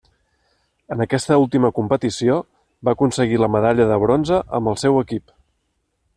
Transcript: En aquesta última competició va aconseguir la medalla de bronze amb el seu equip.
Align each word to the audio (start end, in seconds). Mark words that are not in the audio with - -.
En 0.95 1.03
aquesta 1.05 1.37
última 1.41 1.71
competició 1.79 2.39
va 2.89 2.95
aconseguir 2.97 3.39
la 3.43 3.51
medalla 3.57 3.89
de 3.93 4.01
bronze 4.07 4.41
amb 4.61 4.73
el 4.73 4.83
seu 4.87 5.01
equip. 5.05 5.31